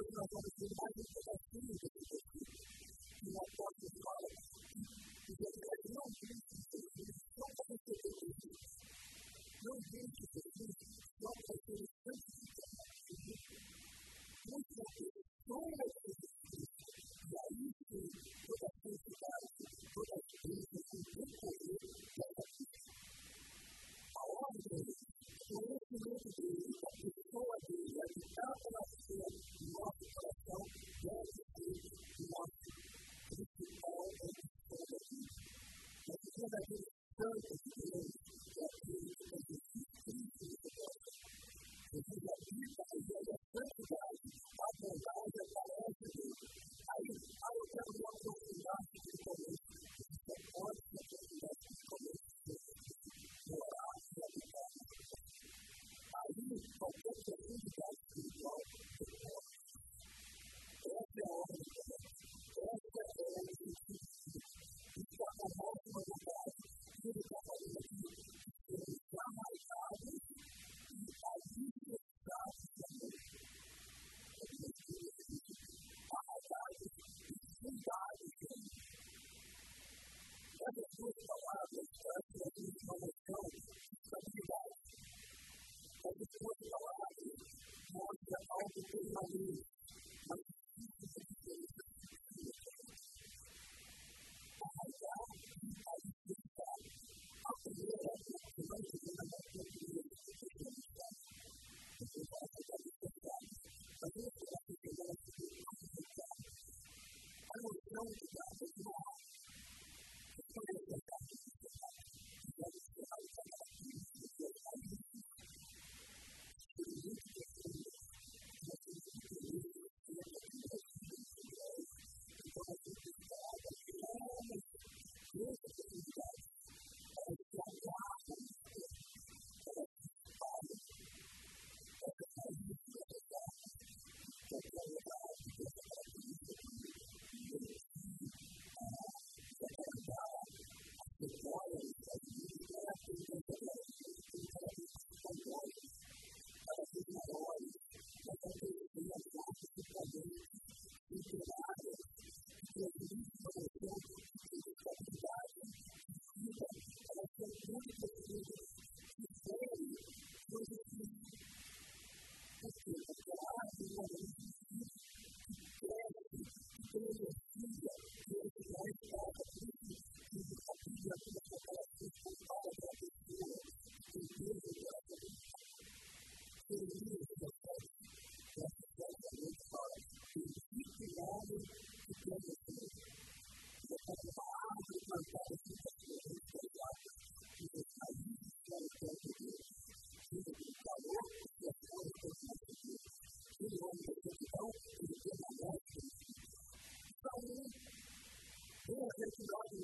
[0.00, 0.48] 的时候，我们
[0.96, 1.89] 就在心里。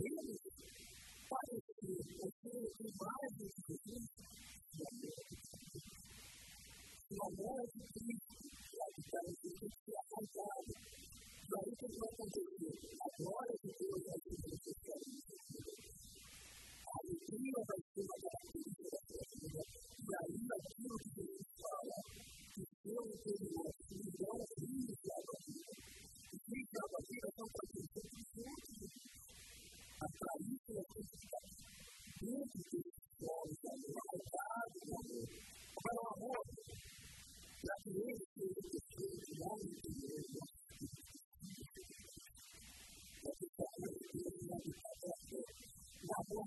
[0.00, 0.39] Jesus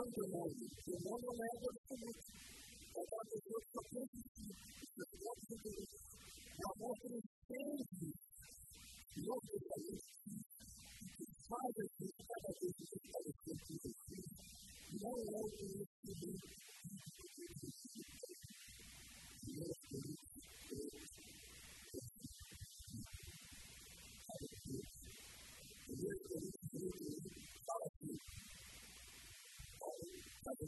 [0.00, 0.50] quanto noi,
[0.82, 1.79] se non lo metto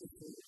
[0.00, 0.39] Thank you.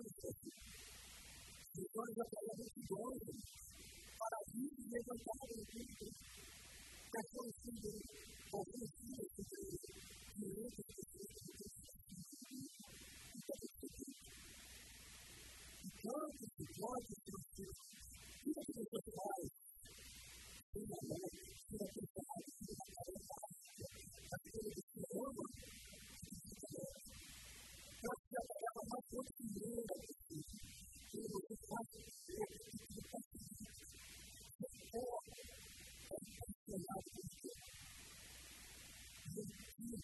[0.00, 0.36] coisas.
[1.74, 3.18] Depois da gente de Deus,
[4.18, 6.19] para vir levantar o espírito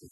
[0.00, 0.08] to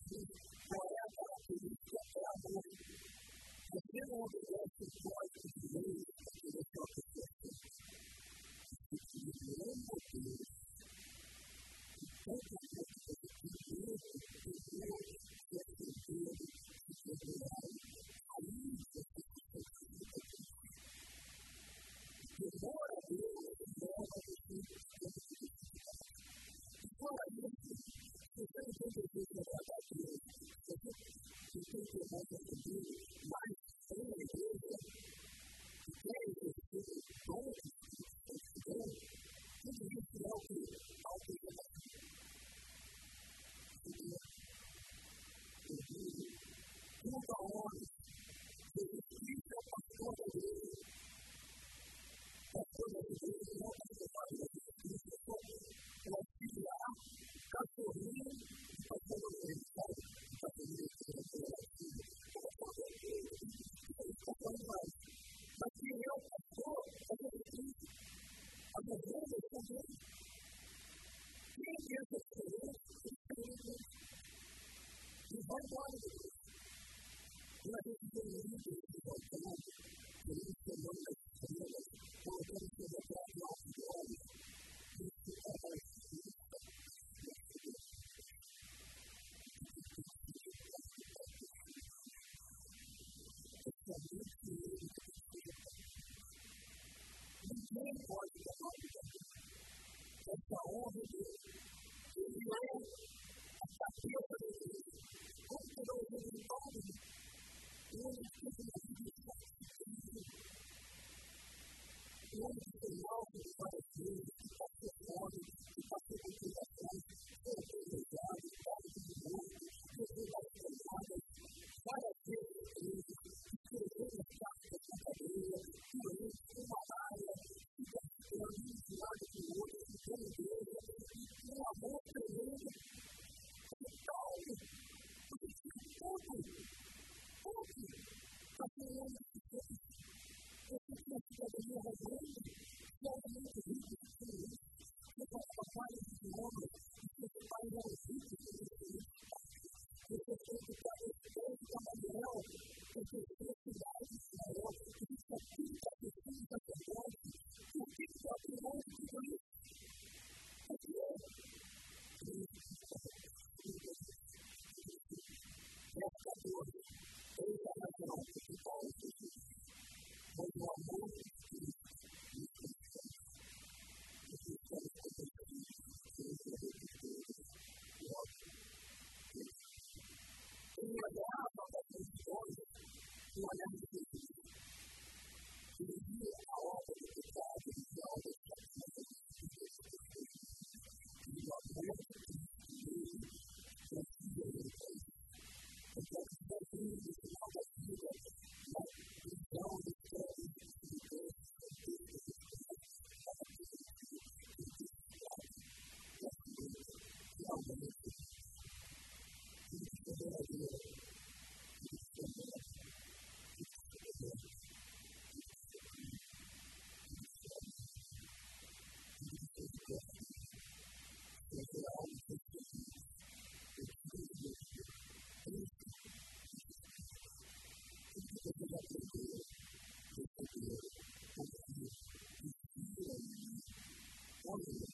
[234.53, 234.92] morning.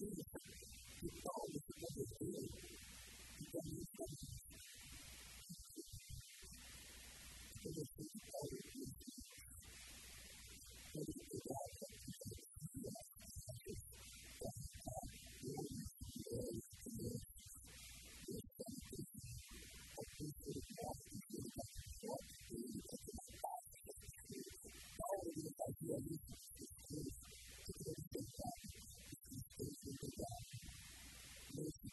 [0.00, 0.29] see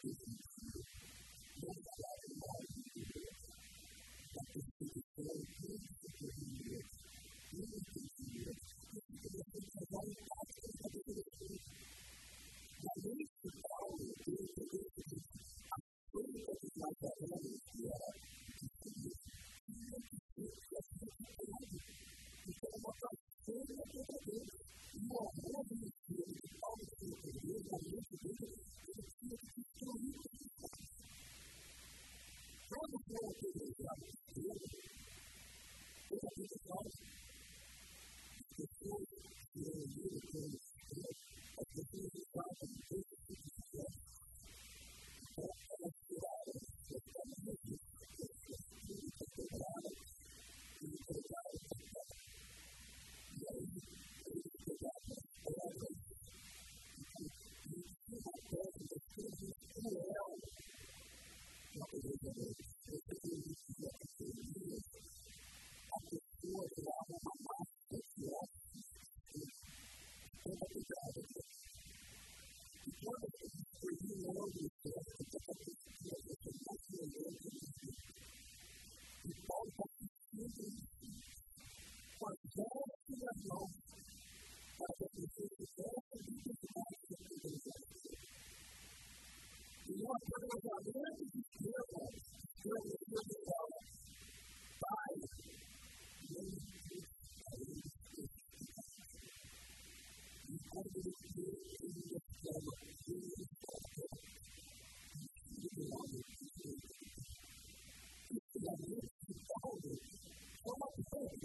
[0.08, 0.47] truth in you.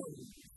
[0.02, 0.51] word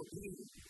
[0.00, 0.69] obedience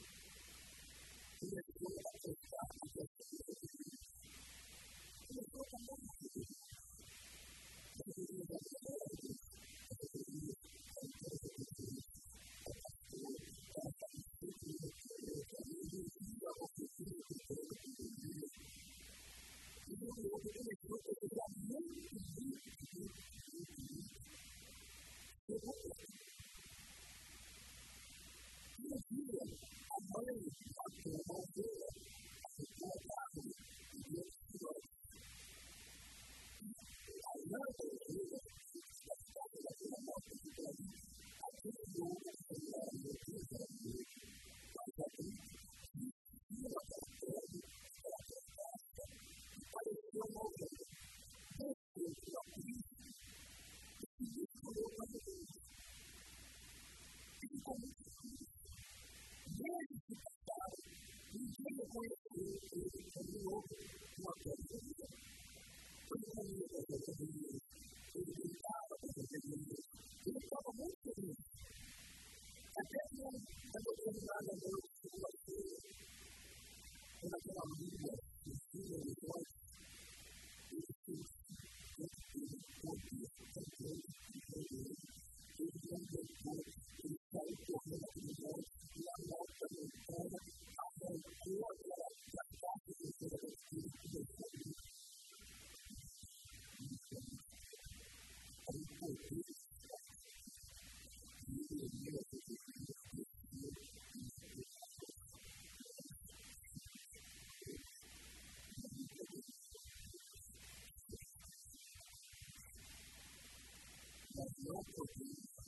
[114.65, 115.60] não podemos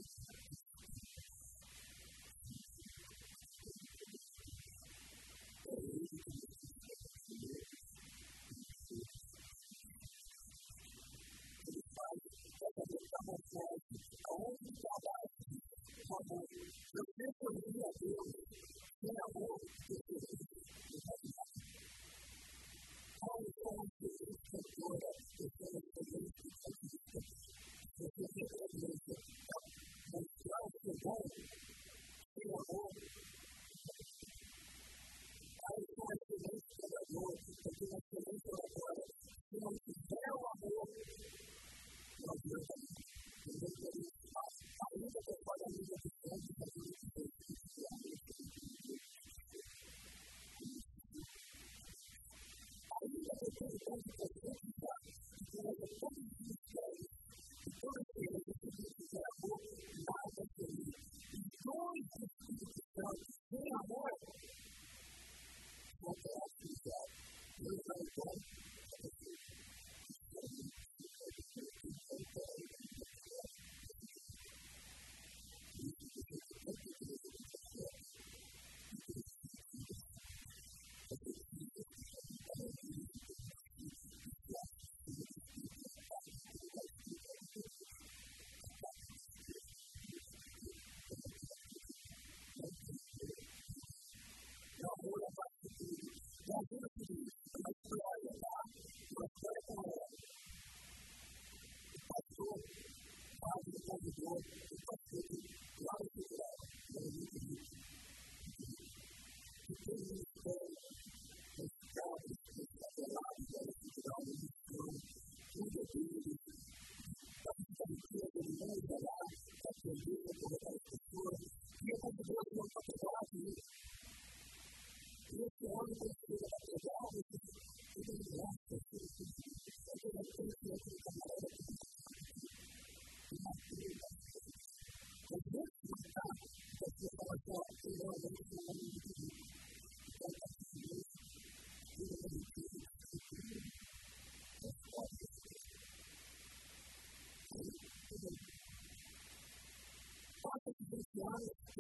[119.92, 120.62] the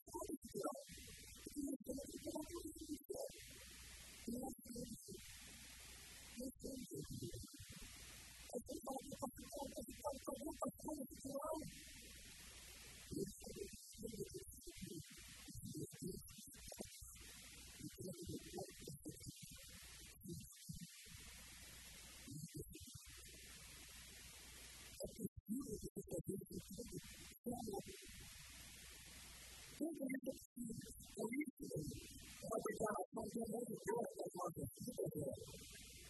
[33.36, 35.36] can make it work like our computer did.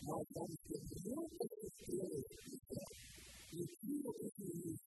[0.07, 2.91] My son said, you don't make it scary, he said.
[3.51, 4.83] Your people is your youth.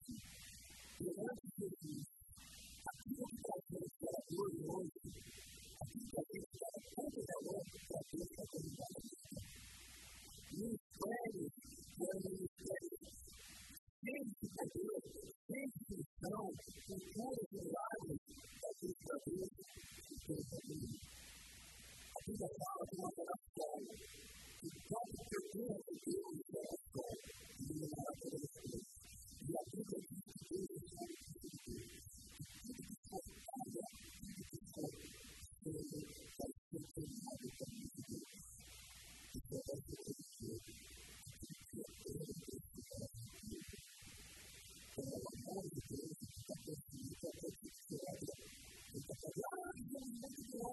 [1.00, 2.08] Your answer is youth.
[2.80, 5.10] I feel like I could have said that word loyalty.
[5.12, 9.14] I think I could have said that word that word that did something about it.
[10.56, 11.32] You pray,
[12.00, 12.20] pray,
[12.56, 12.84] pray.
[14.00, 15.04] Change the world.
[15.44, 16.56] Change the sound.
[16.88, 17.62] Change the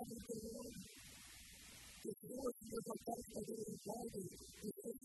[0.08, 0.72] vou
[2.02, 5.02] pessoas que levantaram os poderes de Paulo e que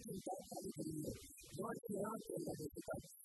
[0.08, 1.14] जानकारी के लिए
[1.58, 3.17] बहुत प्रयास किया जा सकता है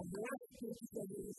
[0.00, 1.38] Gracias.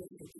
[0.00, 0.39] that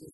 [0.00, 0.13] you.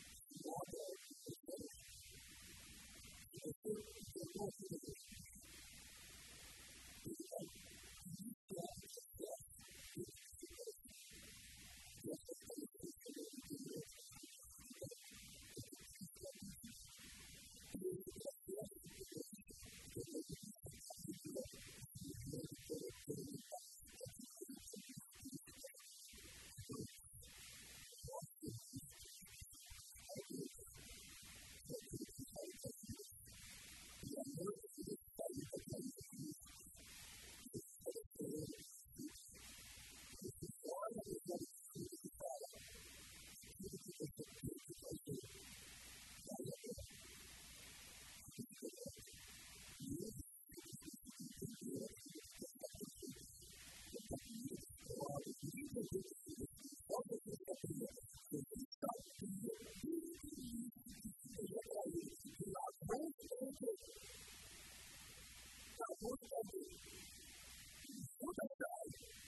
[68.31, 69.20] was that guy.